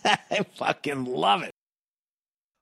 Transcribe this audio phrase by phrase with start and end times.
[0.30, 1.52] I fucking love it.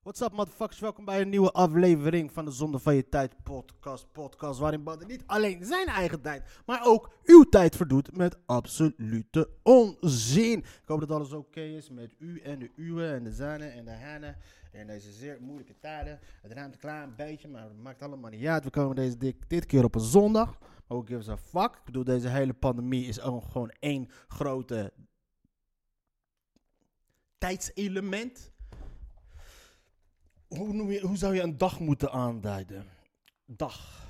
[0.03, 0.81] What's up, motherfuckers?
[0.81, 4.13] Welkom bij een nieuwe aflevering van de Zonde van Je Tijd podcast.
[4.13, 9.51] Podcast waarin Badder niet alleen zijn eigen tijd, maar ook uw tijd verdoet met absolute
[9.63, 10.59] onzin.
[10.59, 13.85] Ik hoop dat alles oké is met u en de uwe en de zijne en
[13.85, 14.37] de henne.
[14.73, 16.21] In deze zeer moeilijke tijden.
[16.43, 18.65] Het ruimt een beetje, maar het maakt allemaal niet uit.
[18.65, 20.59] We komen deze dik, dit keer op een zondag.
[20.87, 21.75] Who gives a fuck?
[21.75, 24.93] Ik bedoel, deze hele pandemie is gewoon één grote
[27.39, 28.53] tijdselement.
[30.49, 32.87] Hoe, noem je, hoe zou je een dag moeten aanduiden?
[33.45, 34.07] Dag.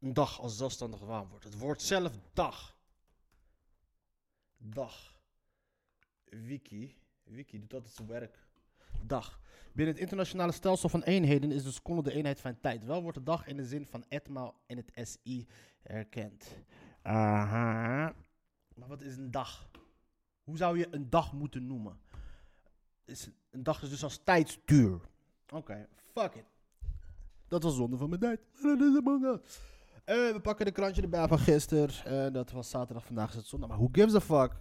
[0.00, 1.44] Een dag als zelfstandig waanwoord.
[1.44, 2.76] Het woord zelf dag.
[4.56, 5.20] Dag.
[6.24, 6.96] Wiki.
[7.22, 8.38] Wiki doet altijd zijn werk.
[9.02, 9.40] Dag.
[9.72, 12.84] Binnen het internationale stelsel van eenheden is de seconde de eenheid van tijd.
[12.84, 15.46] Wel wordt de dag in de zin van etmaal in het SI
[15.82, 16.46] erkend.
[17.02, 18.14] Aha.
[18.74, 19.70] Maar wat is een dag?
[20.44, 21.98] Hoe zou je een dag moeten noemen?
[23.04, 25.00] Is, een dag is dus als tijdsduur.
[25.52, 26.44] Oké, fuck it.
[27.48, 28.40] Dat was zonde van mijn tijd.
[30.04, 32.04] Eh, we pakken de krantje erbij van gisteren.
[32.04, 33.68] Eh, dat was zaterdag, vandaag is het zondag.
[33.68, 34.52] Maar who gives a fuck?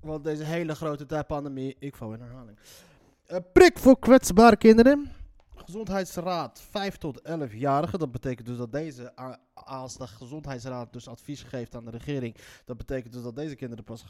[0.00, 2.58] Want deze hele grote tijdpandemie, ik val in herhaling.
[3.26, 5.12] Eh, prik voor kwetsbare kinderen.
[5.64, 7.98] Gezondheidsraad 5 tot 11-jarigen.
[7.98, 9.16] Dat betekent dus dat deze,
[9.54, 13.84] als de gezondheidsraad dus advies geeft aan de regering, dat betekent dus dat deze kinderen
[13.84, 14.04] pas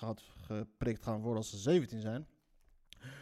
[0.46, 2.26] geprikt gaan worden als ze 17 zijn.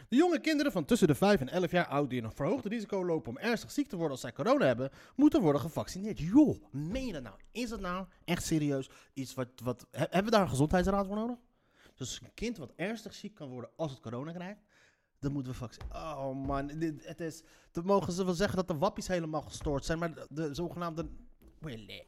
[0.09, 3.05] De jonge kinderen van tussen de 5 en 11 jaar oud die een verhoogd risico
[3.05, 6.19] lopen om ernstig ziek te worden als zij corona hebben, moeten worden gevaccineerd.
[6.19, 7.35] Joh, meen je dat nou?
[7.51, 11.15] Is dat nou echt serieus iets wat, wat he- hebben we daar een gezondheidsraad voor
[11.15, 11.37] nodig?
[11.95, 14.59] Dus een kind wat ernstig ziek kan worden als het corona krijgt,
[15.23, 16.17] dan moeten we vaccineren.
[16.17, 19.85] Oh man, dit, het is, dan mogen ze wel zeggen dat de wappies helemaal gestoord
[19.85, 21.09] zijn, maar de, de zogenaamde...
[21.59, 22.03] Willy.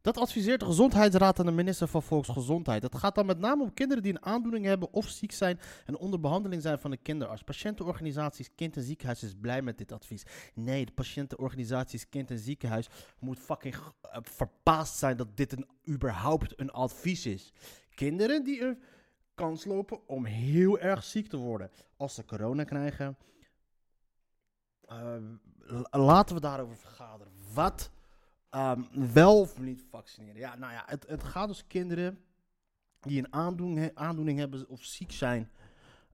[0.00, 2.82] Dat adviseert de Gezondheidsraad aan de minister van Volksgezondheid.
[2.82, 5.96] Het gaat dan met name om kinderen die een aandoening hebben of ziek zijn en
[5.96, 7.42] onder behandeling zijn van de kinderarts.
[7.42, 10.22] Patiëntenorganisaties Kind en Ziekenhuis is blij met dit advies.
[10.54, 12.88] Nee, de patiëntenorganisaties Kind en Ziekenhuis
[13.18, 17.52] moet fucking eh, verbaasd zijn dat dit een, überhaupt een advies is.
[17.94, 18.82] Kinderen die een
[19.34, 23.16] kans lopen om heel erg ziek te worden als ze corona krijgen.
[24.86, 25.16] eh,
[25.58, 27.32] la- laten we daarover vergaderen.
[27.54, 27.90] Wat
[28.58, 28.82] Ehm,
[29.12, 30.40] wel of niet vaccineren.
[30.40, 32.24] Ja, nou ja, het, het gaat dus kinderen
[33.00, 35.50] die een aandoening, aandoening hebben of ziek zijn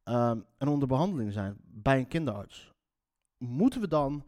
[0.03, 2.72] ehm, en onder behandeling zijn bij een kinderarts.
[3.38, 4.27] Moeten we dan.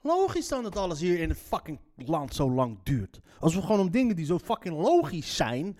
[0.00, 3.20] Logisch dan dat alles hier in het fucking land zo lang duurt.
[3.38, 5.78] Als we gewoon om dingen die zo fucking logisch zijn,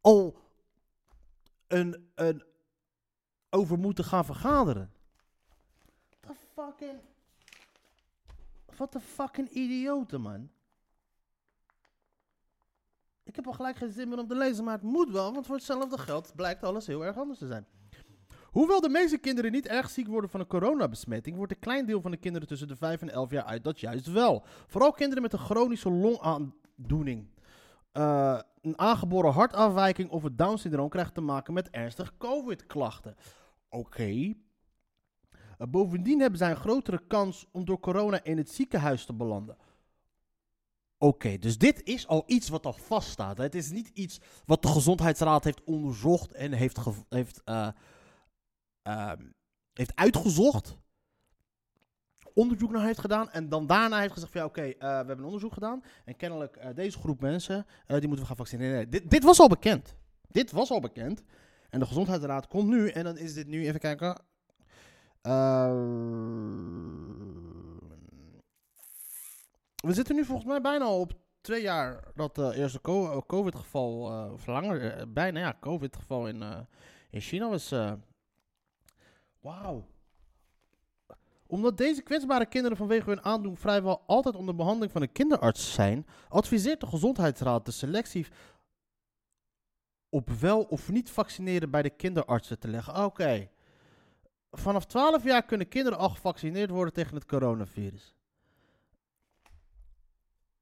[0.00, 0.36] al
[1.66, 2.44] een, een
[3.50, 4.92] over moeten gaan vergaderen.
[6.20, 6.98] The fucking.
[8.76, 10.50] Wat een fucking idioten, man.
[13.24, 15.46] Ik heb al gelijk geen zin meer om te lezen, maar het moet wel, want
[15.46, 17.66] voor hetzelfde geld blijkt alles heel erg anders te zijn.
[18.50, 22.00] Hoewel de meeste kinderen niet erg ziek worden van een coronabesmetting, wordt een klein deel
[22.00, 24.44] van de kinderen tussen de 5 en 11 jaar uit dat juist wel.
[24.66, 27.28] Vooral kinderen met een chronische longaandoening,
[27.92, 33.16] eh, een aangeboren hartafwijking of het Down-syndroom krijgen te maken met ernstige COVID-klachten.
[33.68, 34.04] Oké.
[34.04, 34.34] Uh,
[35.68, 39.56] bovendien hebben zij een grotere kans om door corona in het ziekenhuis te belanden.
[40.98, 43.38] Oké, dus dit is al iets wat al vaststaat.
[43.38, 46.78] Het is niet iets wat de Gezondheidsraad heeft onderzocht en heeft,
[47.08, 47.68] heeft, eh,
[48.82, 49.22] ehm,
[49.72, 50.76] heeft uitgezocht.
[52.34, 55.18] Onderzoek naar heeft gedaan en dan daarna heeft gezegd van ja oké, eh, we hebben
[55.18, 55.82] een onderzoek gedaan.
[56.04, 58.74] En kennelijk eh, deze groep mensen, eh, die moeten we gaan vaccineren.
[58.74, 59.94] Nee, dit, dit was al bekend.
[60.28, 61.22] Dit was al bekend.
[61.70, 64.22] En de Gezondheidsraad komt nu en dan is dit nu, even kijken, eh,
[69.76, 74.32] we zitten nu volgens mij bijna op twee jaar dat de eerste eh, COVID-geval, eh,
[74.32, 76.58] of langer, eh, bijna ja, COVID-geval in, eh,
[77.10, 77.70] in China was.
[77.72, 77.92] eh,
[79.40, 79.86] Wauw.
[81.46, 86.06] Omdat deze kwetsbare kinderen vanwege hun aandoen vrijwel altijd onder behandeling van een kinderarts zijn,
[86.28, 88.26] adviseert de Gezondheidsraad de selectie
[90.08, 93.04] op wel of niet vaccineren bij de kinderartsen te leggen.
[93.04, 93.48] Oké.
[94.54, 98.14] Vanaf 12 jaar kunnen kinderen al gevaccineerd worden tegen het coronavirus.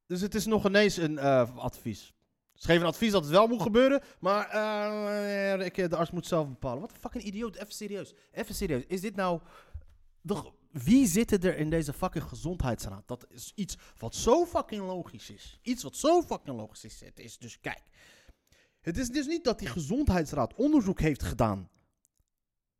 [0.06, 2.14] Dus het is nog ineens een eh, advies.
[2.54, 6.48] Ze geven een advies dat het wel moet gebeuren, maar eh, de arts moet zelf
[6.48, 6.80] bepalen.
[6.80, 8.14] Wat een fucking idioot, even serieus.
[8.32, 8.84] Even serieus.
[8.86, 9.40] Is dit nou...
[10.70, 13.08] Wie zitten er in deze fucking gezondheidsraad?
[13.08, 15.58] Dat is iets wat zo fucking logisch is.
[15.62, 17.00] Iets wat zo fucking logisch is.
[17.00, 17.82] Het is dus, kijk.
[18.80, 21.68] Het is dus niet dat die gezondheidsraad onderzoek heeft gedaan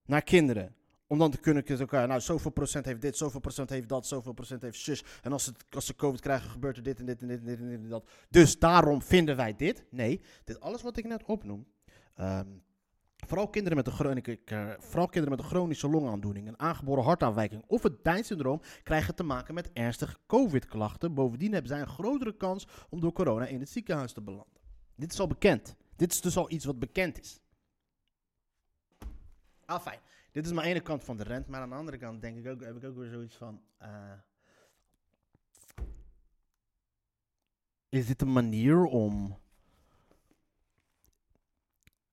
[0.04, 0.74] naar kinderen.
[1.10, 4.32] Om dan te kunnen oké, nou zoveel procent heeft dit, zoveel procent heeft dat, zoveel
[4.32, 5.04] procent heeft zus.
[5.22, 7.46] En als, het, als ze COVID krijgen, gebeurt er dit en dit en dit en
[7.46, 8.10] dit en dit en dat.
[8.28, 9.84] Dus daarom vinden wij dit.
[9.90, 11.66] Nee, dit alles wat ik net opnoem.
[12.14, 12.46] ehm,
[13.26, 18.04] vooral, kinderen met een chronische, eh, met een chronische longaandoening, een aangeboren hartafwijking of het
[18.04, 21.14] Down-syndroom krijgen te maken met ernstige COVID-klachten.
[21.14, 24.60] Bovendien hebben zij een grotere kans om door corona in het ziekenhuis te belanden.
[24.96, 25.74] Dit is al bekend.
[25.96, 27.40] Dit is dus al iets wat bekend is.
[29.64, 29.98] Ah, fijn.
[30.32, 32.46] Dit is mijn ene kant van de rent, maar aan de andere kant denk ik
[32.46, 33.62] ook, heb ik ook weer zoiets van.
[33.78, 34.12] eh,
[37.88, 39.38] is dit een manier om.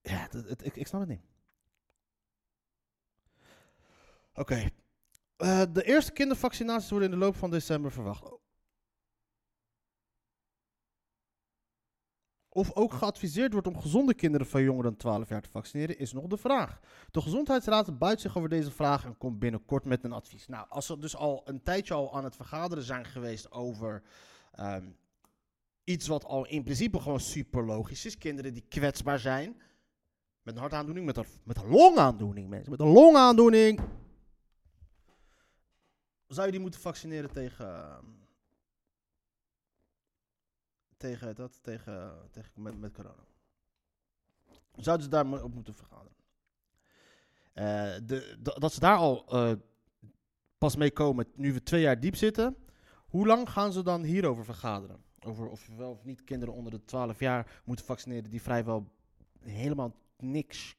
[0.02, 1.22] Ja, het, ik, ik snap het niet.
[4.34, 4.68] Oké.
[5.36, 8.30] Eh, de eerste kindervaccinaties worden in de loop van december verwacht.
[12.58, 16.12] Of ook geadviseerd wordt om gezonde kinderen van jonger dan 12 jaar te vaccineren, is
[16.12, 16.80] nog de vraag.
[17.10, 20.46] De Gezondheidsraad buit zich over deze vraag en komt binnenkort met een advies.
[20.46, 24.02] Nou, als ze dus al een tijdje al aan het vergaderen zijn geweest over
[24.52, 24.86] ehm,
[25.84, 28.18] iets wat al in principe gewoon super logisch is.
[28.18, 29.62] Kinderen die kwetsbaar zijn.
[30.42, 32.70] Met een hartaandoening, met een, met een longaandoening, mensen.
[32.70, 33.80] Met een longaandoening.
[36.26, 38.00] Zou je die moeten vaccineren tegen.
[40.98, 43.24] Ehm, tegen dat, tegen, tegen met, met corona.
[44.76, 46.16] Zouden ze daar op moeten vergaderen?
[47.52, 49.52] Eh, de, da- dat ze daar al eh,
[50.58, 52.56] pas mee komen nu we twee jaar diep zitten.
[53.06, 55.04] Hoe lang gaan ze dan hierover vergaderen?
[55.20, 58.92] Over of we wel of niet kinderen onder de 12 jaar moeten vaccineren die vrijwel
[59.40, 60.76] helemaal niks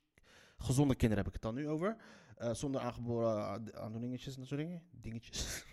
[0.58, 1.98] gezonde kinderen heb ik het dan nu over.
[2.38, 4.84] Eh, zonder aangeboren aandoeningetjes en dat soort dingen.
[4.92, 5.66] Dingetjes.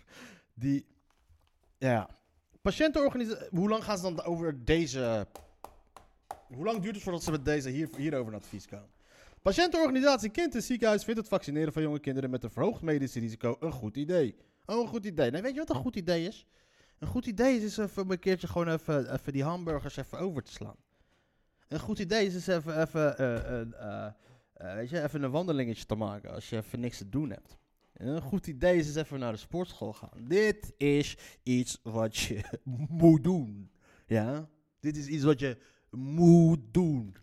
[0.53, 0.87] die,
[1.77, 2.09] ja.
[2.67, 5.27] Patiëntenorganisatie, hoe lang gaan ze dan over deze...
[6.47, 8.89] Hoe lang duurt het voordat ze met deze hier, hierover een advies komen?
[9.41, 13.57] Patiëntenorganisatie Kind en Ziekenhuis vindt het vaccineren van jonge kinderen met een verhoogd medisch risico
[13.59, 14.35] een goed idee.
[14.65, 15.31] Oh, een goed idee.
[15.31, 16.45] Nee, weet je wat een goed idee is?
[16.99, 20.43] Een goed idee is, is even een keertje gewoon even, even die hamburgers even over
[20.43, 20.77] te slaan.
[21.67, 24.05] Een goed idee is eens even, even, eh, eh,
[24.53, 27.57] eh, weet je, even een wandelingetje te maken als je even niks te doen hebt.
[27.97, 30.27] En een goed idee is eens even naar de sportschool gaan.
[30.27, 32.59] Dit is iets wat je
[32.89, 33.71] moet doen.
[34.05, 34.49] Ja?
[34.79, 35.57] Dit is iets wat je
[35.91, 37.15] moet doen.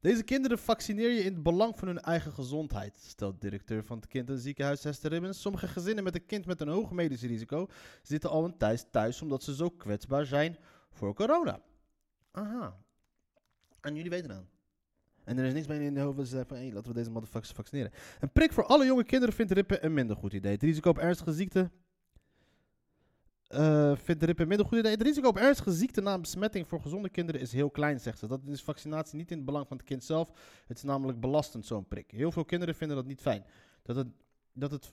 [0.00, 4.06] Deze kinderen vaccineer je in het belang van hun eigen gezondheid, stelt directeur van het
[4.06, 5.40] kind- en ziekenhuis Hester Ribbens.
[5.40, 7.68] Sommige gezinnen met een kind met een hoog medisch risico
[8.02, 10.56] zitten al een tijd thuis omdat ze zo kwetsbaar zijn
[10.90, 11.60] voor corona.
[12.30, 12.78] Aha.
[13.80, 14.51] En jullie weten dat.
[15.24, 17.10] En er is niks bij in de hoofd ze zeggen van, hé, laten we deze
[17.10, 17.92] motherfuckers vaccineren.
[18.20, 20.52] Een prik voor alle jonge kinderen vindt Rippen een minder goed idee.
[20.52, 21.70] Het risico op ernstige ziekte
[23.52, 24.92] eh, vindt Rippen een minder goed idee.
[24.92, 28.26] Het risico op ernstige ziekte na besmetting voor gezonde kinderen is heel klein, zegt ze.
[28.26, 30.30] Dat is vaccinatie niet in het belang van het kind zelf.
[30.66, 32.10] Het is namelijk belastend, zo'n prik.
[32.10, 33.44] Heel veel kinderen vinden dat niet fijn.
[33.82, 34.06] Dat het,
[34.52, 34.92] dat het,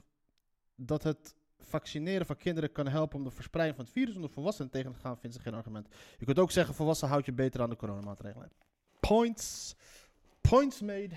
[0.76, 4.72] dat het vaccineren van kinderen kan helpen om de verspreiding van het virus onder volwassenen
[4.72, 5.88] tegen te gaan, vindt ze geen argument.
[6.18, 8.52] Je kunt ook zeggen, volwassen houd je beter aan de coronamaatregelen.
[9.00, 9.76] Points.
[10.50, 11.16] Points made.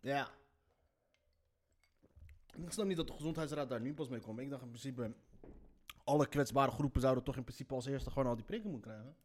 [0.00, 0.28] Ja.
[2.54, 4.38] Ik snap niet dat de gezondheidsraad daar nu pas mee komt.
[4.38, 5.14] Ik dacht in principe,
[6.04, 9.16] alle kwetsbare groepen zouden toch in principe als eerste gewoon al die prikken moeten krijgen.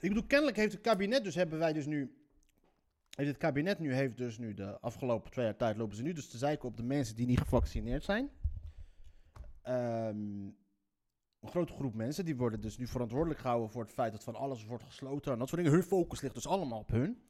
[0.00, 2.16] Ik bedoel, kennelijk heeft het kabinet dus, hebben wij dus nu,
[3.10, 6.12] heeft het kabinet nu, heeft dus nu de afgelopen twee jaar tijd lopen ze nu
[6.12, 8.30] dus te zeiken op de mensen die niet gevaccineerd zijn.
[9.62, 10.50] Ehm,
[11.40, 14.34] een grote groep mensen die worden dus nu verantwoordelijk gehouden voor het feit dat van
[14.34, 15.76] alles wordt gesloten en dat soort dingen.
[15.76, 17.22] Hun focus ligt dus allemaal op hun.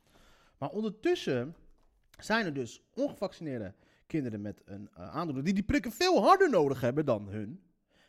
[0.59, 1.57] Maar ondertussen
[2.19, 3.75] zijn er dus ongevaccineerde
[4.07, 7.62] kinderen met een eh, aandoening die die prikken veel harder nodig hebben dan hun.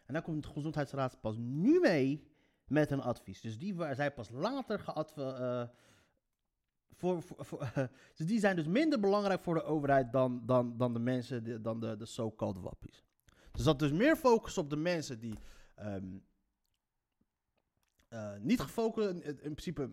[0.05, 2.27] En daar komt de gezondheidsraad pas nu mee
[2.67, 3.41] met een advies.
[3.41, 5.69] Dus die zijn pas later geadviseerd.
[6.89, 7.23] voor-
[8.17, 11.79] dus die zijn dus minder belangrijk voor de overheid dan, dan, dan de mensen, dan
[11.79, 13.03] de, de so-called wappies.
[13.51, 15.37] Dus dat dus meer focus op de mensen die
[15.79, 16.17] ehm,
[18.07, 19.89] eh, niet gefocust, in, in principe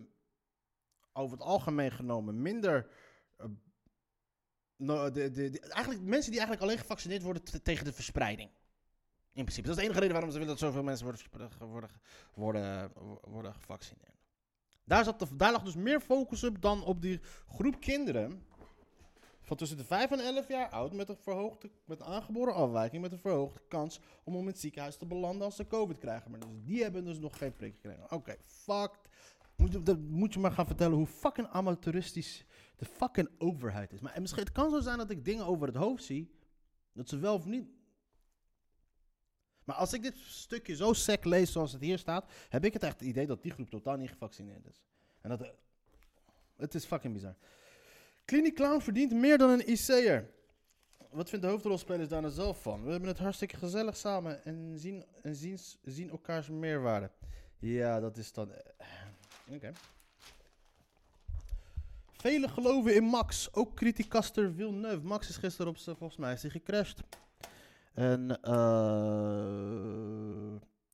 [1.13, 2.89] over het algemeen genomen minder.
[3.37, 3.45] eh,
[5.13, 8.49] de, de, eigenlijk mensen die eigenlijk alleen gevaccineerd worden te- tegen de verspreiding.
[9.33, 9.67] In principe.
[9.67, 11.89] Dat is de enige reden waarom ze willen dat zoveel mensen worden, worden,
[12.33, 12.91] worden,
[13.21, 14.15] worden gevaccineerd.
[14.83, 18.45] Daar, zat de, daar lag dus meer focus op dan op die groep kinderen
[19.47, 23.11] van tussen de 5 en 11 jaar oud met een verhoogde, met aangeboren afwijking met
[23.11, 26.31] een verhoogde kans om in het ziekenhuis te belanden als ze COVID krijgen.
[26.31, 28.11] Maar dus die hebben dus nog geen prik gekregen.
[28.11, 28.91] Oké, fuck.
[29.55, 33.99] Moet, je- dat moet je maar gaan vertellen hoe fucking amateuristisch de fucking overheid is.
[33.99, 36.35] Maar en misschien, het kan zo zijn dat ik dingen over het hoofd zie,
[36.93, 37.67] dat ze wel of niet.
[39.63, 42.83] Maar als ik dit stukje zo sec lees zoals het hier staat, heb ik het
[42.83, 44.81] echt idee dat die groep totaal niet gevaccineerd is.
[45.21, 45.53] En dat,
[46.55, 47.35] het is fucking bizar.
[48.27, 50.29] Clinic Clown verdient meer dan een IC'er.
[51.11, 52.83] Wat vindt de hoofdrolspelers daar nou zelf van?
[52.83, 57.11] We hebben het hartstikke gezellig samen en zien, en zien, zien elkaars meerwaarde.
[57.59, 58.51] Ja, dat is dan...
[58.53, 58.87] eh,
[59.55, 59.71] Oké.
[62.11, 65.05] Velen geloven in Max, ook criticaster Villeneuve.
[65.05, 66.99] Max is gisteren op z'n, volgens mij is hij gecrashed.
[67.93, 68.27] En,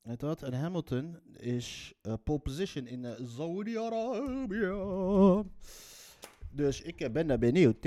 [0.02, 0.42] weet dat?
[0.42, 4.72] En Hamilton is eh, pole position in eh, Saudi-Arabië.
[6.54, 7.86] Dus ik eh, ben daar benieuwd.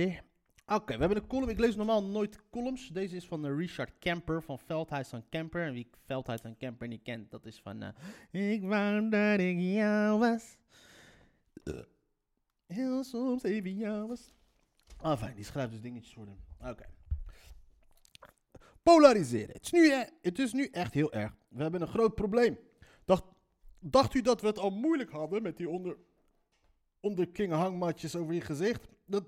[0.65, 1.50] Oké, we hebben een column.
[1.50, 2.89] Ik lees normaal nooit columns.
[2.89, 5.65] Deze is van eh, Richard Kemper van Veldhuis en Kemper.
[5.65, 7.81] En wie Veldhuis en Kemper niet kent, dat is van...
[7.81, 10.57] eh, ik wou dat ik jou was.
[12.65, 14.33] Heel soms even jou was.
[14.97, 15.36] Ah, fijn.
[15.36, 16.69] Die schrijft dus dingetjes voor hem.
[16.71, 16.86] Oké.
[18.83, 19.53] Polariseren.
[19.53, 21.36] Het is, nu, het is nu echt heel erg.
[21.50, 22.57] We hebben een groot probleem.
[23.05, 23.24] Dacht,
[23.79, 25.97] dacht u dat we het al moeilijk hadden met die onder,
[27.07, 28.87] onder king hangmatjes over je gezicht?
[29.05, 29.23] Dat,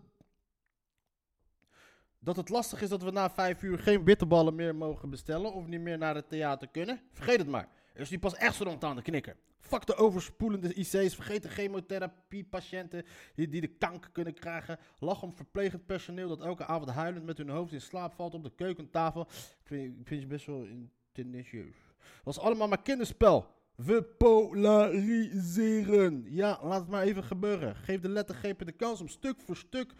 [2.19, 5.67] dat het lastig is dat we na vijf uur geen bitterballen meer mogen bestellen of
[5.67, 7.01] niet meer naar het theater kunnen?
[7.11, 7.67] Vergeet het maar.
[7.93, 9.35] Er is nu pas echt zo rond aan de knikker.
[9.59, 13.05] Fuck de overspoelende IC's, vergeet de chemotherapiepatiënten
[13.35, 14.79] die, die de kanker kunnen krijgen.
[14.99, 18.43] Lach om verplegend personeel dat elke avond huilend met hun hoofd in slaap valt op
[18.43, 19.21] de keukentafel.
[19.21, 20.67] Ik vind, ik vind je best wel
[21.11, 21.75] tendenceus.
[21.97, 23.58] Het was allemaal maar kinderspel.
[23.85, 26.25] We polariseren.
[26.29, 27.75] Ja, laat het maar even gebeuren.
[27.75, 29.93] Geef de lettergrepen de kans om stuk voor stuk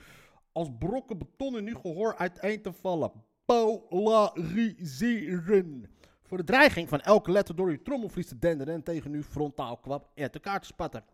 [0.52, 3.12] als brokken beton in uw gehoor uiteen te vallen.
[3.46, 5.86] Polariseren.
[6.24, 9.78] Voor de dreiging van elke letter door uw trommelvlies te denderen en tegen uw frontaal
[9.78, 11.06] kwap uit elkaar te spatten.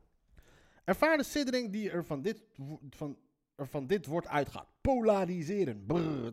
[0.83, 2.43] Ervaar de siddering die er van dit,
[2.89, 3.17] van,
[3.55, 4.67] er van dit woord uitgaat.
[4.81, 5.85] Polariseren.
[5.85, 6.31] Brrr,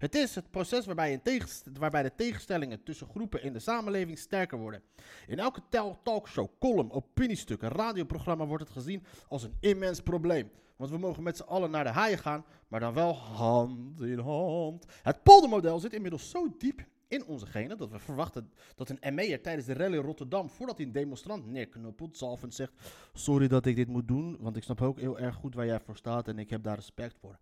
[0.00, 1.42] het is het proces waarbij, een
[1.78, 4.82] waarbij de tegenstellingen tussen groepen in de samenleving sterker worden.
[5.26, 5.60] In elke
[6.02, 10.50] talkshow, column, opiniestuk radioprogramma wordt het gezien als een immens probleem.
[10.76, 14.18] Want we mogen met z'n allen naar de haaien gaan, maar dan wel hand in
[14.18, 14.84] hand.
[15.02, 19.42] Het poldermodel zit inmiddels zo diep in onze genen dat we verwachten dat een ME'er
[19.42, 22.72] tijdens de rally in Rotterdam, voordat hij een demonstrant neerknuppelt, zalvend zegt:
[23.12, 25.80] Sorry dat ik dit moet doen, want ik snap ook heel erg goed waar jij
[25.80, 27.38] voor staat en ik heb daar respect voor.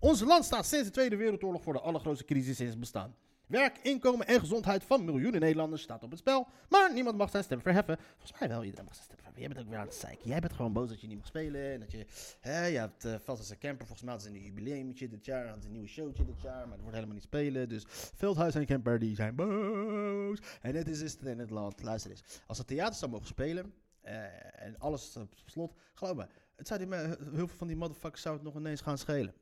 [0.00, 3.14] Ons land staat sinds de Tweede Wereldoorlog voor de allergrootste crisis sinds het bestaan.
[3.46, 6.46] Werk, inkomen en gezondheid van miljoenen Nederlanders staat op het spel.
[6.68, 7.98] Maar niemand mag zijn stem verheffen.
[8.16, 9.40] Volgens mij wel, iedereen mag zijn stem verheffen.
[9.42, 10.28] Jij bent ook weer aan het zeiken.
[10.28, 11.72] Jij bent gewoon boos dat je niet mag spelen.
[11.72, 12.06] En dat je,
[12.40, 13.86] hè, je hebt uh, vast als een camper.
[13.86, 15.44] Volgens mij hadden ze een jubileumtje dit jaar.
[15.44, 16.62] Hadden ze een nieuwe showtje dit jaar.
[16.62, 17.68] Maar het wordt helemaal niet spelen.
[17.68, 20.38] Dus Veldhuis en Camper die zijn boos.
[20.60, 21.82] En het is het in het land.
[21.82, 22.22] Luister eens.
[22.46, 23.74] Als het theater zou mogen spelen.
[24.00, 25.74] eh, en alles op slot.
[25.94, 26.26] Geloof me.
[26.56, 27.16] Het zou heel
[27.48, 29.34] veel van die motherfuckers zou het nog ineens gaan schelen.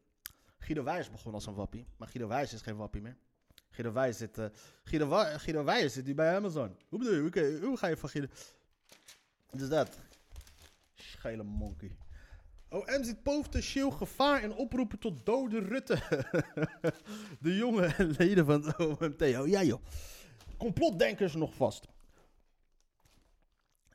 [0.58, 1.86] Guido Wijs begon als een wappie.
[1.96, 3.16] Maar Guido Wijs is geen wappie meer.
[3.72, 4.36] Guido zit,
[5.64, 6.76] Wijs zit bij Amazon.
[6.88, 7.20] Hoe bedoel je?
[7.20, 8.28] Hoe, kan je- hoe ga je van Guido...
[9.52, 9.98] Dus dat.
[10.94, 11.96] Schele monkey.
[12.68, 15.98] OM ziet potentieel gevaar en oproepen tot dode Rutte.
[17.40, 19.22] De jonge leden van het OMT.
[19.22, 19.80] Oh ja joh.
[20.56, 21.86] Complotdenkers nog vast.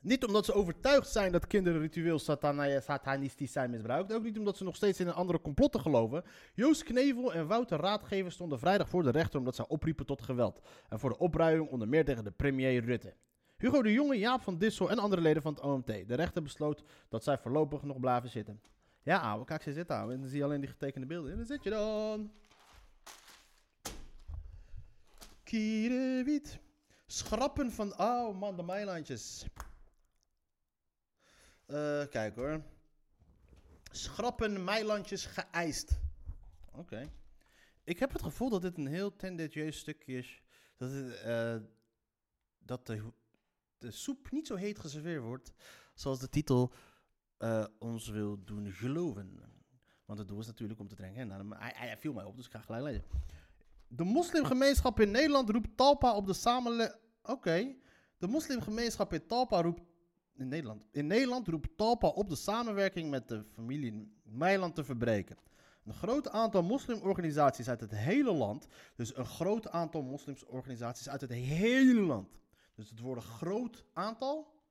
[0.08, 4.12] Niet omdat ze overtuigd zijn dat kinderen ritueel satanistisch zijn misbruikt.
[4.12, 6.24] Ook niet omdat ze nog steeds in een andere complotten geloven.
[6.54, 10.60] Joost Knevel en Wouter Raadgever stonden vrijdag voor de rechter omdat zij opriepen tot geweld.
[10.88, 13.14] En voor de opruiing onder meer tegen de premier Rutte.
[13.56, 15.86] Hugo de Jonge, Jaap van Dissel en andere leden van het OMT.
[15.86, 18.60] De rechter besloot dat zij voorlopig nog blijven zitten.
[19.02, 19.96] Ja, ouwe, kijk, ze zitten.
[19.96, 21.30] En dan zie je alleen die getekende beelden.
[21.30, 22.30] En daar zit je dan.
[25.42, 26.58] Kierewiet.
[27.06, 27.98] Schrappen van...
[27.98, 29.46] Oh man, de meilandjes.
[31.68, 32.62] Eh, kijk hoor.
[33.90, 36.00] Schrappen meilandjes geëist.
[36.72, 37.10] Oké.
[37.84, 40.42] Ik heb het gevoel dat dit een heel tendentieus stukje is.
[40.76, 40.90] Dat,
[41.24, 41.56] eh,
[42.58, 43.12] dat de,
[43.78, 45.52] de soep niet zo heet geserveerd wordt.
[45.94, 46.72] Zoals de titel
[47.36, 49.40] eh, ons wil doen geloven.
[50.04, 51.52] Want het doel is natuurlijk om te drinken.
[51.58, 53.04] Hij viel mij op, dus ik ga gelijk lezen.
[53.88, 57.00] De moslimgemeenschap in Nederland roept Talpa op de samenleving.
[57.22, 57.74] Oké.
[58.18, 59.82] De moslimgemeenschap in Talpa roept.
[60.38, 60.84] In Nederland.
[60.90, 65.36] In Nederland roept Talpa op de samenwerking met de familie Meiland te verbreken.
[65.84, 68.66] Een groot aantal moslimorganisaties uit het hele land.
[68.96, 72.38] Dus een groot aantal moslimorganisaties uit het hele land.
[72.74, 74.62] Dus het wordt een groot aantal.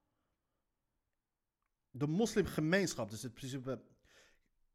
[1.91, 3.09] De moslimgemeenschap.
[3.09, 3.81] Dus het principe.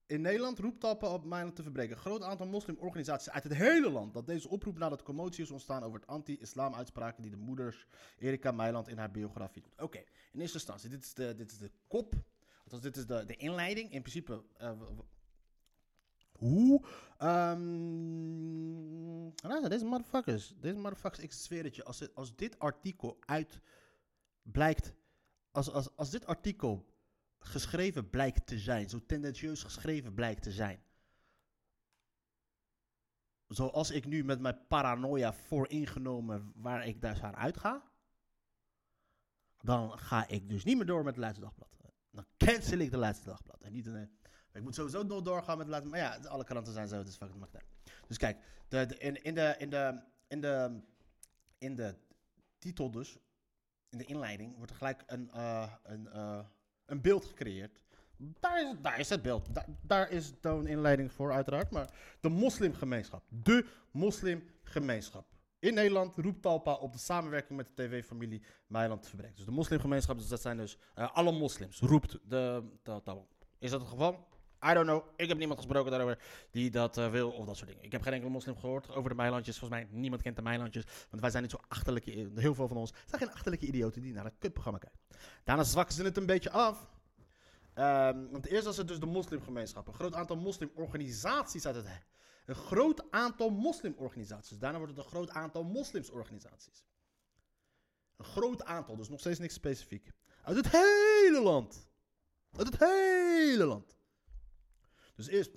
[0.06, 1.94] In Nederland roept Talpa op Meiland te verbreken.
[1.94, 5.82] Een groot aantal moslimorganisaties uit het hele land dat deze oproep nadat commotie is ontstaan
[5.82, 7.86] over het anti-islam-uitspraken die de moeders
[8.18, 9.80] Erika Meiland in haar biografie doet.
[9.80, 12.14] Oké, in eerste instantie, dit is de, dit is de kop.
[12.62, 13.92] Althans, dit is de, de inleiding.
[13.92, 14.42] In principe.
[14.56, 14.72] eh,
[16.32, 16.84] hoe?
[17.18, 18.90] Ehm
[19.48, 20.54] luister, deze motherfuckers.
[20.60, 21.84] Deze motherfuckers, ik zweer het je.
[21.84, 23.60] Als, als dit artikel uit
[24.42, 24.94] blijkt.
[25.50, 26.84] Als, als, als dit artikel
[27.42, 30.82] geschreven blijkt te zijn, zo tendentieus geschreven blijkt te zijn.
[33.48, 37.90] Zoals ik nu met mijn paranoia vooringenomen waar ik daar aan uitga.
[39.60, 41.76] Dan ga ik dus niet meer door met het Leidse Dagblad.
[42.10, 43.62] Dan cancel ik de Leidse Dagblad.
[43.62, 44.18] En niet een,
[44.52, 47.16] ik moet sowieso nog doorgaan met het Leidse Maar ja, alle kranten zijn zo, dus
[47.16, 47.66] fuck it, maakt uit.
[48.06, 50.80] Dus kijk, de, de- in, in, de, in, de, in, de,
[51.58, 51.96] in de
[52.58, 53.18] titel dus,
[53.88, 56.44] in de inleiding, wordt er gelijk een, eh, een, eh,
[56.86, 57.82] een beeld gecreëerd.
[58.40, 59.48] Daar is, is het beeld.
[59.80, 61.70] Daar, is zo'n inleiding voor, uiteraard.
[61.70, 63.22] Maar de moslimgemeenschap.
[63.28, 65.26] De moslimgemeenschap.
[65.58, 69.36] In Nederland roept Talpa op de samenwerking met de TV-familie Meiland te verbreken.
[69.36, 73.28] Dus de moslimgemeenschap, dus dat zijn dus eh, alle moslims, roept de Talpa op.
[73.58, 74.28] Is dat het geval?
[74.64, 75.04] I don't know.
[75.16, 76.18] Ik heb niemand gesproken daarover
[76.50, 77.84] die dat eh, wil of dat soort dingen.
[77.84, 79.58] Ik heb geen enkele moslim gehoord over de Meilandjes.
[79.58, 80.84] Volgens mij niemand kent de Meilandjes.
[81.10, 84.12] Want wij zijn niet zo achterlijke, heel veel van ons zijn geen achterlijke idioten die
[84.12, 85.00] naar het kutprogramma kijken.
[85.44, 86.90] Daarna zwakken ze het een beetje af.
[87.74, 89.86] Ehm, want eerst was het dus de moslimgemeenschap.
[89.86, 91.86] Een groot aantal moslimorganisaties uit het...
[92.46, 94.58] Een groot aantal moslimorganisaties.
[94.58, 96.84] Daarna wordt het een groot aantal moslimsorganisaties.
[98.16, 100.12] Een groot aantal, dus nog steeds niks specifiek.
[100.42, 101.90] Uit het hele land.
[102.56, 103.96] Uit het hele land.
[105.14, 105.50] Dus eerst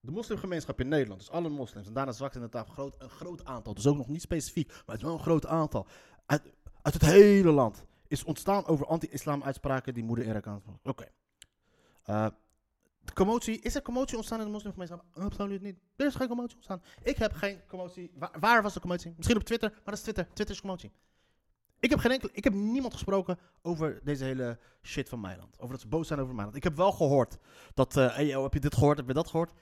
[0.00, 1.86] de moslimgemeenschap in Nederland, dus alle moslims.
[1.86, 4.82] En daarna zwakt het een groot, een groot aantal, dus ook nog niet specifiek, maar
[4.86, 5.86] het is wel een groot aantal.
[6.26, 6.42] Uit,
[6.82, 10.62] uit het hele land is ontstaan over anti-islam uitspraken die moeder Erik aan.
[10.82, 11.06] Oké.
[12.02, 12.26] Eh,
[13.00, 15.04] de commotie, is er commotie ontstaan in de moslimgemeenschap?
[15.12, 15.78] Absoluut niet.
[15.96, 16.82] Er is geen commotie ontstaan.
[17.02, 18.10] Ik heb geen commotie.
[18.14, 19.14] Waar, waar was de commotie?
[19.16, 20.24] Misschien op Twitter, maar dat is Twitter.
[20.24, 20.92] Twitter is commotie.
[21.80, 25.58] Ik heb geen enkel, ik heb niemand gesproken over deze hele shit van Meiland.
[25.58, 26.56] Over dat ze boos zijn over Meiland.
[26.56, 27.38] Ik heb wel gehoord
[27.74, 29.52] dat, eh, hey, yo, heb je dit gehoord, heb je dat gehoord?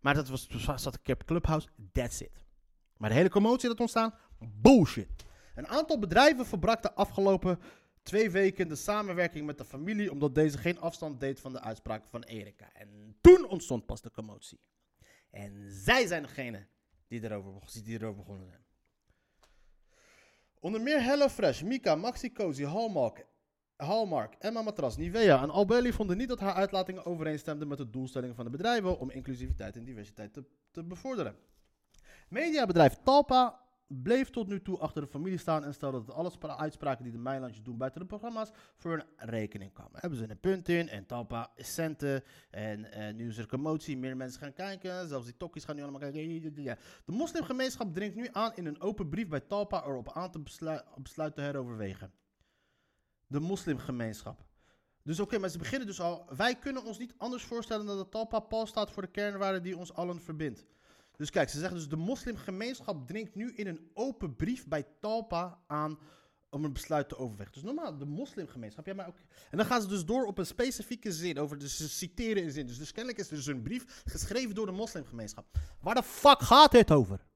[0.00, 2.44] Maar dat was, zat ik op Clubhouse, that's it.
[2.96, 5.24] Maar de hele commotie dat ontstaan, bullshit.
[5.54, 7.58] Een aantal bedrijven verbrak de afgelopen
[8.02, 12.06] twee weken de samenwerking met de familie, omdat deze geen afstand deed van de uitspraak
[12.06, 12.72] van Erika.
[12.72, 14.60] En toen ontstond pas de commotie.
[15.30, 16.66] En zij zijn degene
[17.08, 17.52] die erover,
[17.84, 18.63] die erover begonnen zijn.
[20.64, 23.26] Onder meer HelloFresh, Mika, Maxi Cozy, Hallmark,
[23.76, 28.34] Hallmark, Emma Matras, Nivea en Albelli vonden niet dat haar uitlatingen overeenstemden met de doelstellingen
[28.34, 31.36] van de bedrijven om inclusiviteit en diversiteit te, te bevorderen.
[32.28, 36.56] Mediabedrijf Talpa bleef tot nu toe achter de familie staan en stelde dat alle spra-
[36.56, 40.00] uitspraken die de Meilandjes doen buiten de programma's voor hun rekening kwamen.
[40.00, 43.96] Hebben ze een punt in en Talpa is centen en eh, nu is er commotie,
[43.98, 46.54] meer mensen gaan kijken, zelfs die tokkies gaan nu allemaal kijken.
[47.04, 50.82] De moslimgemeenschap dringt nu aan in een open brief bij Talpa erop aan te beslu-
[50.96, 52.12] besluit te heroverwegen.
[53.26, 54.44] De moslimgemeenschap.
[55.02, 56.26] Dus oké, maar ze beginnen dus al.
[56.36, 59.76] Wij kunnen ons niet anders voorstellen dan dat Talpa pal staat voor de kernwaarden die
[59.76, 60.66] ons allen verbindt.
[61.16, 65.58] Dus kijk, ze zeggen dus de moslimgemeenschap dringt nu in een open brief bij Talpa
[65.66, 65.98] aan
[66.50, 67.52] om een besluit te overwegen.
[67.52, 69.16] Dus normaal, de moslimgemeenschap, ja, maar ook...
[69.50, 72.50] En dan gaan ze dus door op een specifieke zin, over, dus ze citeren een
[72.50, 72.66] zin.
[72.66, 75.46] Dus, dus kennelijk is er dus een brief geschreven door de moslimgemeenschap.
[75.80, 77.26] Waar de fuck gaat dit over?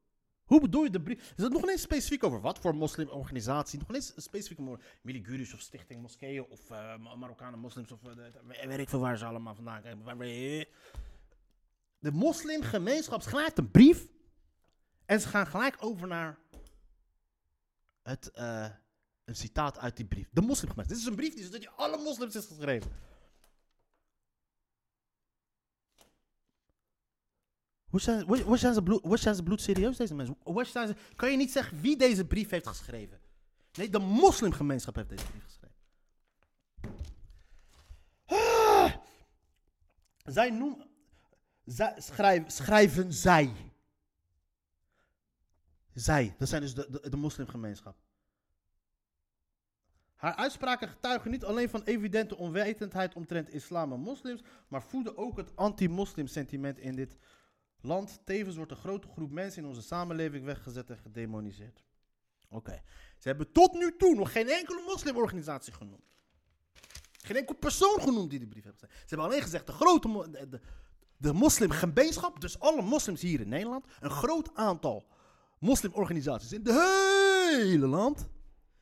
[0.44, 1.32] Hoe bedoel je de brief?
[1.36, 3.78] Is het nog niet specifiek over wat voor moslimorganisatie?
[3.78, 8.66] Nog niet specifiek over Miligurus of Stichting Moskeeën of eh, Ma- Marokkaanse moslims of eh,
[8.66, 10.66] weet ik veel waar ze allemaal vandaan komen.
[11.98, 14.06] De moslimgemeenschap schrijft een brief
[15.04, 16.38] en ze gaan gelijk over naar
[18.02, 18.70] het, eh,
[19.24, 20.28] een citaat uit die brief.
[20.30, 20.88] De moslimgemeenschap.
[20.88, 22.90] Dit is een brief die alle moslims is geschreven.
[27.88, 29.42] Hoe zijn, hoe, zijn, ze bloed, hoe zijn ze
[29.96, 30.36] deze mensen?
[30.42, 33.20] Hoe zijn ze, kan je niet zeggen wie deze brief heeft geschreven?
[33.72, 35.76] Nee, de moslimgemeenschap heeft deze brief geschreven.
[38.24, 38.94] Ah!
[40.24, 40.87] Zij noemen...
[41.96, 43.52] Schrijf, schrijven zij.
[45.94, 47.96] Zij, dat zijn dus de, de, moslimgemeenschap.
[50.14, 55.36] Haar uitspraken getuigen niet alleen van evidente onwetendheid omtrent islam en moslims, maar voeden ook
[55.36, 57.16] het anti-moslim sentiment in dit
[57.80, 58.20] land.
[58.24, 61.84] Tevens wordt een grote groep mensen in onze samenleving weggezet en gedemoniseerd.
[62.48, 62.82] Oké.
[63.18, 66.16] Ze hebben tot nu toe nog geen enkele moslimorganisatie genoemd.
[67.24, 68.98] Geen enkele persoon genoemd die die brief heeft gezegd.
[68.98, 70.60] Ze hebben alleen gezegd de grote de,
[71.18, 75.06] de moslimgemeenschap, dus alle moslims hier in Nederland, een groot aantal
[75.58, 78.28] moslimorganisaties in het hele land,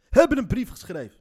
[0.09, 1.20] hebben een brief geschreven.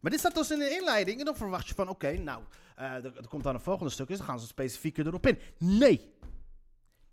[0.00, 2.42] Maar dit staat dus in de inleiding en dan verwacht je van, oké, nou,
[2.76, 5.38] eh, er, komt dan een volgende stuk, dus dan gaan ze specifieker erop in.
[5.58, 6.16] Nee.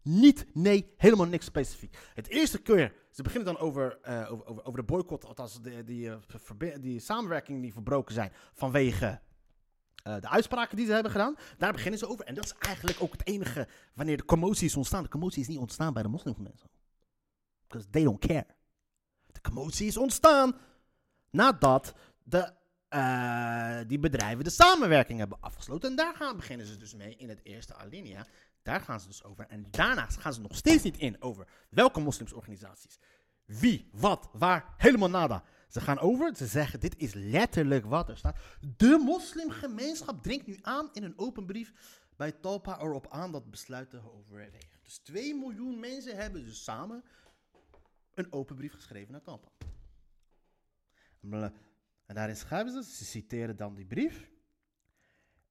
[0.01, 1.97] Niet, nee, helemaal niks specifiek.
[2.13, 6.11] Het eerste keer, ze beginnen dan over, eh, over, over, de boycott, althans de, die,
[6.27, 9.21] verbi- die samenwerking die verbroken zijn vanwege
[10.05, 11.35] eh, de uitspraken die ze hebben gedaan.
[11.57, 12.25] Daar beginnen ze over.
[12.25, 15.03] En dat is eigenlijk ook het enige wanneer de commotie is ontstaan.
[15.03, 16.69] De commotie is niet ontstaan bij de moslimgemeenschap.
[17.67, 18.45] Because they don't care.
[19.31, 20.57] De commotie is ontstaan
[21.29, 22.53] nadat de,
[22.87, 25.89] eh, die bedrijven de samenwerking hebben afgesloten.
[25.89, 28.25] En daar gaan, beginnen ze dus mee in het eerste alinea.
[28.63, 29.45] Daar gaan ze dus over.
[29.47, 32.99] En daarna gaan ze nog steeds niet in over welke moslimsorganisaties.
[33.45, 35.43] Wie, wat, waar, helemaal nada.
[35.67, 38.37] Ze gaan over, ze zeggen, dit is letterlijk wat er staat.
[38.77, 41.73] De moslimgemeenschap dringt nu aan in een open brief
[42.15, 44.59] bij Talpa erop aan dat besluit te overwegen.
[44.83, 47.03] Dus 2 miljoen mensen hebben dus samen
[48.13, 49.49] een open brief geschreven naar Talpa.
[52.05, 54.29] En daarin schrijven ze, ze citeren dan die brief.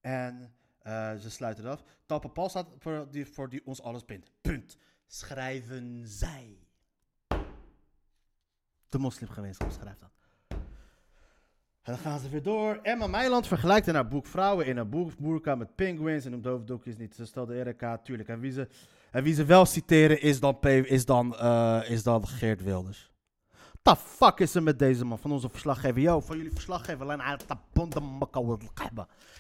[0.01, 1.85] En eh, ze sluiten het af.
[2.07, 4.31] Talpa Paul staat voor die, voor die ons alles bindt.
[4.41, 4.77] Punt.
[5.07, 6.64] Schrijven zij.
[8.95, 10.11] De moslimgemeenschap schrijft dat.
[11.83, 12.79] En dan gaan ze weer door.
[12.83, 16.25] Emma Meiland vergelijkt in haar boek vrouwen in boek Boerka met penguins.
[16.25, 17.15] En noemt hoofddoekjes niet.
[17.15, 18.29] Ze stelde RK, tuurlijk.
[18.29, 18.69] En wie ze,
[19.11, 23.11] en wie ze wel citeren is dan, is dan, eh, is dan Geert Wilders.
[23.83, 26.01] The fuck is er met deze man van onze verslaggever?
[26.01, 27.19] Yo, van jullie verslaggever.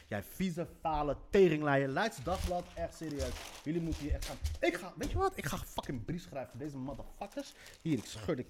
[0.08, 1.88] Jij vieze, fale teringleier.
[1.88, 3.32] Leids Dagblad, echt serieus.
[3.64, 4.36] Jullie moeten hier echt gaan.
[4.60, 5.32] Ik ga, weet je wat?
[5.36, 7.54] Ik ga fucking brief schrijven voor deze motherfuckers.
[7.82, 8.46] Hier, ik scheur de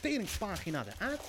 [0.00, 1.20] teringspagina eruit.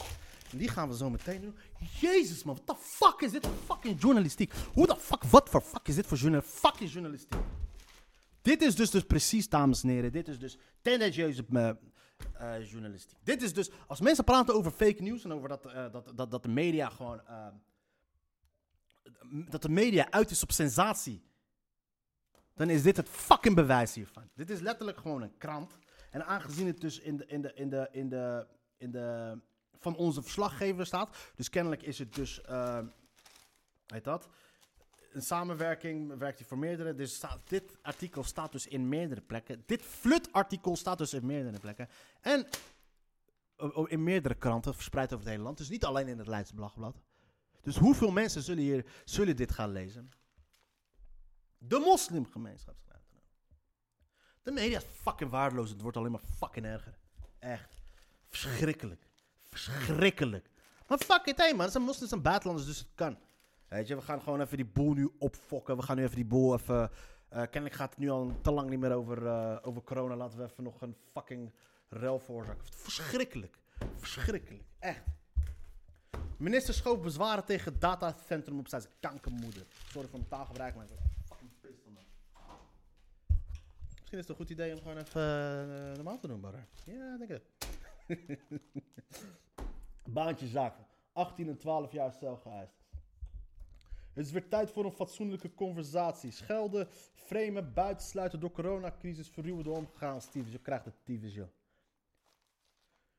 [0.52, 1.56] En die gaan we zo meteen doen.
[2.00, 4.54] Jezus man, what the fuck is dit voor fucking journalistiek?
[4.74, 7.40] Hoe de fuck, wat voor fuck is dit voor journal fucking journalistiek?
[8.42, 11.70] Dit is dus, dus precies, dames en heren, dit is dus tendentieuze eh,
[12.34, 13.18] eh, journalistiek.
[13.24, 16.32] Dit is dus, als mensen praten over fake news en over dat, eh, dat, dat,
[16.32, 17.48] dat de media gewoon, eh,
[19.50, 21.24] dat de media uit is op sensatie,
[22.56, 24.30] dan is dit het fucking bewijs hiervan.
[24.36, 25.80] Dit is letterlijk gewoon een krant.
[26.12, 28.48] En aangezien het dus in de, in de, in de, in de,
[28.78, 29.38] in de,
[29.78, 32.80] van onze verslaggever staat, dus kennelijk is het dus, eh,
[33.88, 34.30] heet dat,
[35.12, 36.96] een samenwerking werkt hij voor meerdere.
[36.96, 39.64] Dus staat, dit artikel staat dus in meerdere plekken.
[39.66, 41.90] Dit flut-artikel staat dus in meerdere plekken.
[42.22, 42.48] En
[43.88, 45.58] in meerdere kranten, verspreid over het hele land.
[45.58, 47.02] Dus niet alleen in het Leidse Dagblad.
[47.62, 50.12] Dus hoeveel mensen zullen, hier, zullen dit gaan lezen?
[51.58, 52.76] De moslimgemeenschap.
[54.44, 55.70] De media is fucking waardeloos.
[55.70, 56.98] Het wordt alleen maar fucking erger.
[57.40, 57.78] Echt.
[58.28, 59.08] Verschrikkelijk.
[59.42, 60.50] Verschrikkelijk.
[60.88, 61.62] Maar fuck it, hey man.
[61.62, 63.18] Het zijn moslims en buitenlanders, dus het kan.
[63.68, 65.78] Weet je, we gaan gewoon even die boel nu opfokken.
[65.78, 66.92] We gaan nu even die boel even...
[67.30, 70.16] eh, kennelijk gaat het nu al te lang niet meer over, eh, over corona.
[70.16, 71.54] Laten we even nog een fucking
[71.90, 72.66] rel veroorzaken.
[72.76, 73.58] Verschrikkelijk.
[73.98, 74.64] Verschrikkelijk.
[74.80, 75.04] Echt.
[76.38, 79.66] Minister schoof bezwaren tegen datacentrum op zijn kankermoeder.
[79.90, 82.04] Sorry voor mijn taalgebruik, maar ik ben fucking pissed van dat.
[84.12, 86.68] Misschien is het een goed idee om gewoon even eh, normaal te doen, Barra.
[86.86, 87.44] Ja, denk ik.
[90.14, 90.86] Baantjeszaken.
[91.14, 92.74] 18 en 12 jaar cel geëist.
[94.14, 96.32] Het is weer tijd voor een fatsoenlijke conversatie.
[96.32, 100.22] Schelden, framen, buitensluiten door coronacrisis, verruwen door omgegaan.
[100.22, 101.50] Stevens, je krijgt het tyfus, joh.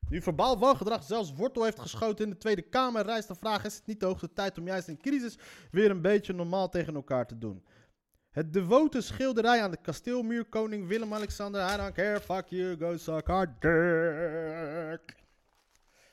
[0.09, 3.75] Nu verbaal wangedrag zelfs wortel heeft geschoten in de Tweede Kamer, rijst de vraag: is
[3.75, 5.39] het niet de hoogste tijd om juist in crisis
[5.71, 7.65] weer een beetje normaal tegen elkaar te doen?
[8.33, 13.29] Het devote schilderij aan de kasteelmuur, koning Willem-Alexander, I don't care, fuck you, go suck
[13.29, 15.17] our dick.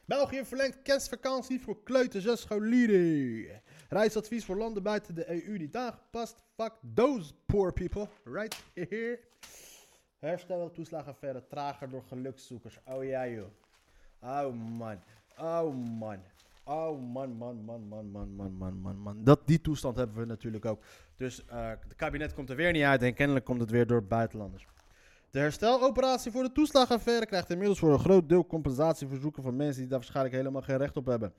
[0.05, 3.61] België verlengt kerstvakantie voor kleuters en scholieren.
[3.89, 6.37] Reisadvies voor landen buiten de EU niet aangepast.
[6.55, 8.07] Fuck those poor people.
[8.23, 9.19] Right here.
[10.17, 12.79] Herstel toeslagenaffaire trager door gelukszoekers.
[12.85, 13.49] Oh ja joh.
[14.21, 14.99] Oh man.
[15.37, 16.23] Oh man.
[16.69, 19.23] Oh man, man, man, man, man, man, man, man, man.
[19.23, 20.83] Dat, die toestand hebben we natuurlijk ook.
[21.15, 24.03] Dus eh het kabinet komt er weer niet uit en kennelijk komt het weer door
[24.03, 24.67] buitenlanders.
[25.29, 29.89] De hersteloperatie voor de toeslagaffaire krijgt inmiddels voor een groot deel compensatieverzoeken van mensen die
[29.89, 31.33] daar waarschijnlijk helemaal geen recht op hebben.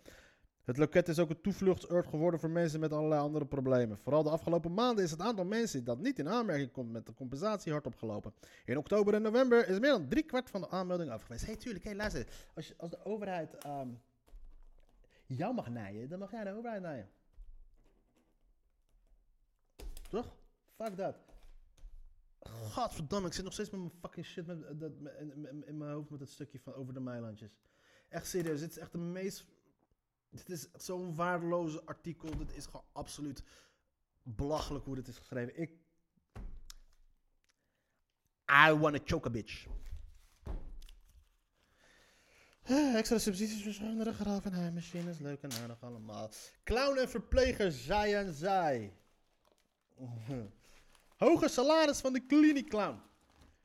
[0.64, 3.98] Het loket is ook een toevluchtsoord geworden voor mensen met allerlei andere problemen.
[3.98, 7.14] Vooral de afgelopen maanden is het aantal mensen dat niet in aanmerking komt met de
[7.14, 8.32] compensatie hard opgelopen.
[8.64, 11.46] In oktober en november is meer dan driekwart van de aanmeldingen afgewezen.
[11.46, 12.26] Hé, hey, tuurlijk, hé, luister.
[12.54, 13.88] Als, als de overheid ehm,
[15.36, 17.10] jou mag naaien, dan mag jij de overheid naaien.
[20.08, 20.36] Toch?
[20.76, 21.16] Fuck dat.
[22.40, 24.92] Godverdamme, ik zit nog steeds met mijn fucking shit met, eh, dat,
[25.66, 27.58] in, mijn hoofd met dat stukje van over de Meilandjes.
[28.08, 29.46] Echt serieus, dit is echt de meest...
[30.30, 32.36] Dit is zo'n waardeloze artikel.
[32.36, 33.42] Dit is gewoon absoluut
[34.22, 35.60] belachelijk hoe dit is geschreven.
[35.60, 35.70] Ik...
[38.68, 39.66] I wanna choke a bitch.
[42.64, 46.30] Extra subsidies voor schonere gravenheimmachines, leuk en aardig allemaal.
[46.64, 48.92] Clown en verpleger, zij en zij.
[51.16, 53.00] Hoge salaris van de kliniek clown.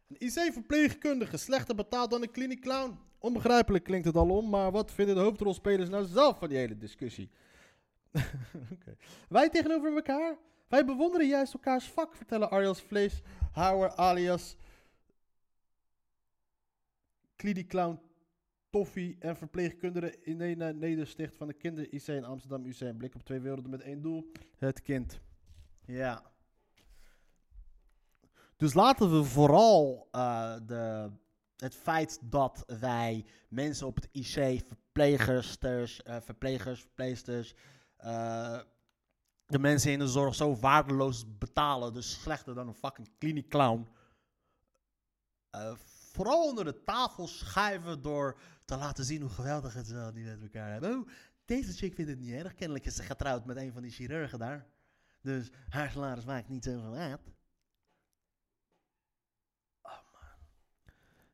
[0.07, 2.99] Een IC-verpleegkundige, slechter betaald dan een kliniek clown.
[3.19, 6.77] Onbegrijpelijk klinkt het al om, maar wat vinden de hoofdrolspelers nou zelf van die hele
[6.77, 7.29] discussie?
[9.29, 10.37] Wij tegenover elkaar?
[10.67, 14.55] Wij bewonderen juist elkaars vak, vertellen Ariels Vleeshouwer alias
[17.35, 17.99] Kliniek Clown
[18.75, 19.37] Toffie en
[20.23, 22.97] in een nedersticht van de kinder-IC in Amsterdam UC.
[22.97, 25.19] Blik op twee werelden met één doel, het kind.
[25.85, 26.31] Ja.
[28.57, 31.11] Dus laten we vooral eh, de,
[31.57, 35.85] het feit dat wij mensen op het IC, verplegers, uh,
[36.19, 37.55] verplegers, verpleegsters,
[37.97, 38.59] eh,
[39.45, 43.87] de mensen in de zorg zo waardeloos betalen, dus slechter dan een fucking kliniek clown.
[46.11, 50.41] Vooral onder de tafel schuiven door te laten zien hoe geweldig het wel die met
[50.41, 50.99] elkaar hebben.
[50.99, 51.07] Oh,
[51.45, 52.55] deze chick vindt het niet erg.
[52.55, 54.65] Kennelijk is ze getrouwd met een van die chirurgen daar.
[55.21, 57.19] Dus haar salaris maakt niet zoveel uit.
[59.81, 60.21] Oh man.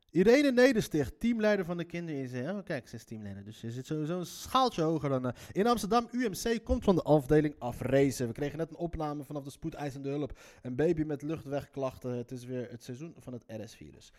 [0.10, 2.58] Irene Nedersticht, teamleider van de kinderen.
[2.58, 3.44] Oh kijk, ze is teamleider.
[3.44, 5.26] Dus ze zit sowieso een schaaltje hoger dan...
[5.26, 8.28] Uh, in Amsterdam, UMC komt van de afdeling afrezen.
[8.28, 10.39] We kregen net een opname vanaf de spoedeisende hulp.
[10.62, 12.17] Een baby met luchtwegklachten.
[12.17, 14.12] Het is weer het seizoen van het RS-virus.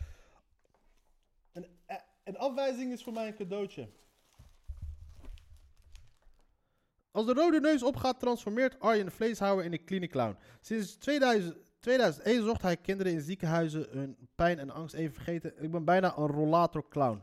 [2.24, 3.88] Een, afwijzing is voor mij een cadeautje.
[7.10, 10.36] Als de rode neus opgaat, transformeert Arjen Vleeshouwer in een clown.
[10.60, 15.62] Sinds 2000, 2001 zocht hij kinderen in ziekenhuizen hun pijn en angst even vergeten.
[15.62, 17.22] Ik ben bijna een rollator clown.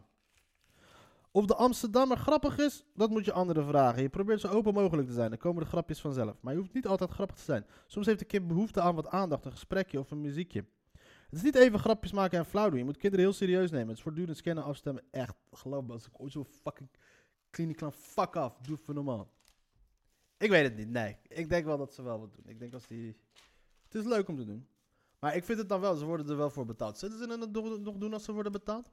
[1.31, 4.01] Of de Amsterdammer grappig is, dat moet je anderen vragen.
[4.01, 6.41] Je probeert zo open mogelijk te zijn, dan komen de grapjes vanzelf.
[6.41, 7.65] Maar je hoeft niet altijd grappig te zijn.
[7.87, 10.65] Soms heeft een kind behoefte aan wat aandacht, een gesprekje of een muziekje.
[11.29, 12.77] Het is niet even grapjes maken en flauw doen.
[12.77, 13.87] Je moet kinderen heel serieus nemen.
[13.87, 15.03] Het is voortdurend scannen, afstemmen.
[15.11, 16.89] Echt, geloof me, als ik ooit zo fucking
[17.49, 18.57] kliniek kan, fuck af.
[18.57, 19.31] Doe even normaal.
[20.37, 21.17] Ik weet het niet, nee.
[21.27, 22.43] Ik denk wel dat ze wel wat doen.
[22.47, 23.17] Ik denk als die...
[23.83, 24.67] Het is leuk om te doen.
[25.19, 26.97] Maar ik vind het dan wel, ze worden er wel voor betaald.
[26.97, 28.89] Zullen ze het nog doen als ze worden betaald?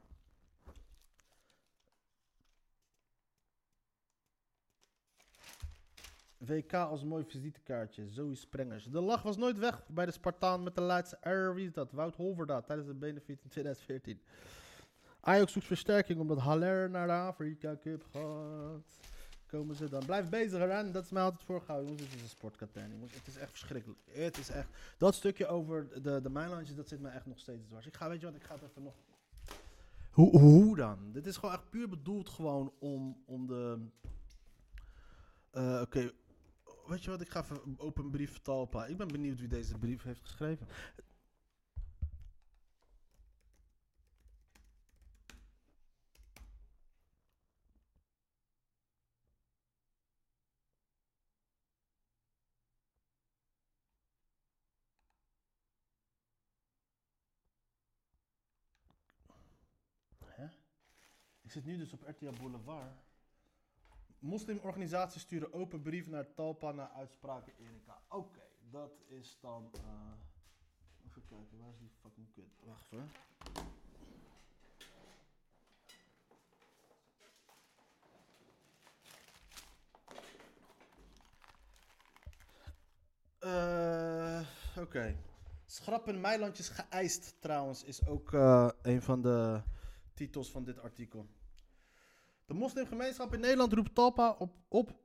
[6.46, 8.08] WK als mooi visitekaartje.
[8.08, 8.84] Zoe Sprengers.
[8.84, 11.18] De lach was nooit weg bij de Spartaan met de Leidse
[11.56, 11.92] is dat?
[11.92, 14.20] Wout Holverda tijdens de Benefit in 2014.
[15.20, 19.00] Ajax zoekt versterking omdat Haller naar de Afrika Cup gaat.
[19.46, 20.04] Komen ze dan.
[20.06, 20.92] Blijf bezig eraan.
[20.92, 21.90] Dat is mij altijd voorgehouden.
[21.90, 22.90] Jongens, dit is een sportkatern.
[23.10, 24.00] Het is echt verschrikkelijk.
[24.10, 24.68] Het is echt...
[24.98, 27.86] Dat stukje over de, de Mijnlandjes, dat zit mij echt nog steeds dwars.
[27.86, 28.94] Ik ga, weet je wat, ik ga het even nog...
[30.10, 31.12] Hoe, hoe dan?
[31.12, 33.78] Dit is gewoon echt puur bedoeld gewoon om, om de...
[35.52, 36.10] Uh, Oké,
[36.86, 38.90] weet je wat, ik ga even open brief vertalen.
[38.90, 40.66] Ik ben benieuwd wie deze brief heeft geschreven.
[61.46, 62.92] Ik zit nu dus op RTL Boulevard.
[64.18, 68.00] Moslimorganisaties sturen open brief naar Talpa naar uitspraken Erika.
[68.08, 69.70] Oké, dat is dan.
[69.74, 70.12] Uh,
[71.06, 72.60] even kijken, waar is die fucking kut?
[72.64, 73.10] Wacht even.
[83.40, 84.46] Uh,
[84.78, 85.16] Oké.
[85.66, 89.62] Schrappen Meilandjes geëist trouwens is ook uh, een van de
[90.14, 91.26] titels van dit artikel.
[92.46, 95.04] De moslimgemeenschap in Nederland roept Talpa op, op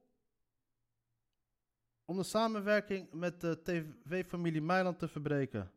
[2.06, 5.72] om de samenwerking met de TV-familie Meiland te verbreken.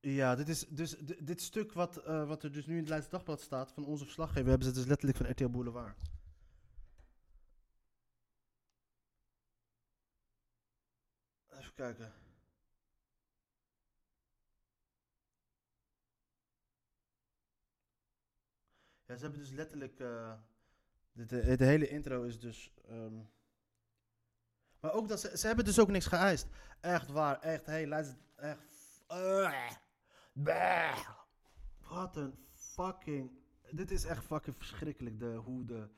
[0.00, 3.10] Ja, dit is dus dit stuk wat, uh, wat er dus nu in het Leidse
[3.10, 5.96] Dagblad staat van onze verslaggever, hebben ze dus letterlijk van RTL Boulevard.
[11.48, 12.21] Even kijken.
[19.12, 19.98] Ja, ze hebben dus letterlijk.
[19.98, 20.32] Uh,
[21.12, 22.72] de, de, de, hele intro is dus.
[22.90, 23.30] Um,
[24.80, 25.38] maar ook dat ze.
[25.38, 26.46] Ze hebben dus ook niks geëist.
[26.80, 27.66] Echt waar, echt.
[27.66, 28.16] Hey, luister.
[28.36, 29.02] Echt.
[29.08, 29.52] Uh,
[31.88, 33.30] Wat een fucking.
[33.70, 35.20] Dit is echt fucking verschrikkelijk.
[35.20, 35.88] De, hoe de.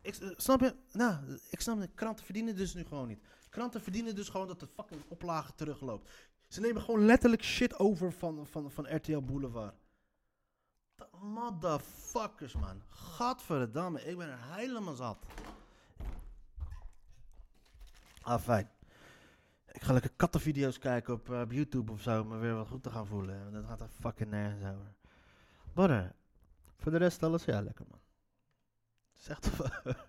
[0.00, 0.74] Ik, uh, snap je?
[0.92, 1.94] Nou, ik snap het.
[1.94, 3.22] Kranten verdienen dus nu gewoon niet.
[3.48, 6.10] Kranten verdienen dus gewoon dat de fucking oplage terugloopt.
[6.46, 9.74] Ze nemen gewoon letterlijk shit over van, van, van RTL Boulevard.
[11.20, 12.82] Motherfuckers, man.
[12.88, 15.26] Gadverdamme, ik ben er helemaal zat.
[18.22, 18.70] Ah, fijn.
[19.72, 22.68] Ik ga lekker kattenvideo's kijken op, uh, op YouTube of zo, om me weer wat
[22.68, 23.52] goed te gaan voelen.
[23.52, 24.94] Dat gaat er fucking nergens over.
[25.72, 26.14] Brother,
[26.76, 28.00] voor de rest alles, ja, lekker man.
[29.16, 29.50] Zegt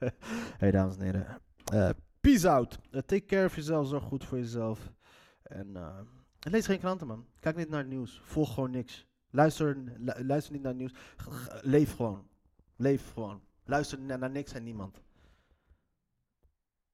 [0.62, 1.42] hey dames en heren.
[1.74, 1.90] Eh,
[2.22, 2.80] peace out.
[2.92, 4.92] Eh, take care of yourself, zorg goed voor jezelf.
[5.42, 6.00] En eh,
[6.40, 7.26] lees geen kranten man.
[7.40, 8.22] Kijk niet naar het nieuws.
[8.24, 9.08] Volg gewoon niks.
[9.32, 10.94] Luister, lu- luister niet naar nieuws.
[11.62, 12.28] Leef gewoon.
[12.76, 13.42] Leef gewoon.
[13.64, 15.02] Luister naar, niks en niemand.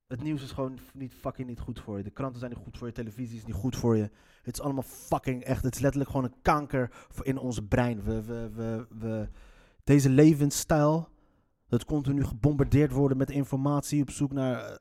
[0.08, 2.04] Het nieuws is gewoon niet fucking niet goed voor je.
[2.04, 2.94] De kranten zijn niet goed voor je.
[2.94, 4.10] Televisie is niet goed voor je.
[4.44, 5.64] Het is allemaal fucking echt.
[5.64, 8.04] Het is letterlijk gewoon een kanker in ons brein.
[8.04, 9.30] We, we, we, we,
[9.84, 11.10] deze levensstijl.
[11.68, 14.02] Dat continu gebombardeerd worden met informatie.
[14.02, 14.76] Op zoek naar eh,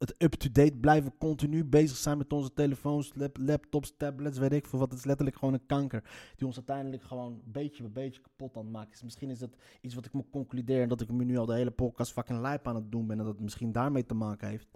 [0.00, 1.18] het up-to-date blijven.
[1.18, 4.38] Continu bezig zijn met onze telefoons, lap- laptops, tablets.
[4.38, 4.90] Weet ik veel wat.
[4.90, 6.02] Het is letterlijk gewoon een kanker.
[6.36, 9.02] Die ons uiteindelijk gewoon beetje bij beetje kapot aan het.
[9.02, 10.88] Misschien is dat iets wat ik moet concluderen.
[10.88, 13.18] Dat ik me nu al de hele podcast fucking lijp aan het doen ben.
[13.18, 14.68] En dat het misschien daarmee te maken heeft.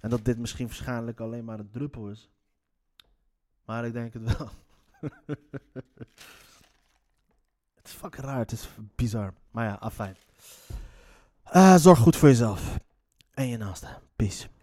[0.00, 2.30] En dat dit misschien waarschijnlijk alleen maar een druppel is.
[3.64, 4.48] Maar ik denk het wel.
[7.74, 8.38] het is fucking raar.
[8.38, 9.34] Het is bizar.
[9.50, 10.16] Maar ja, afijn.
[11.42, 12.78] Eh, zorg goed voor jezelf.
[13.34, 13.88] En je naaste.
[14.16, 14.53] Peace.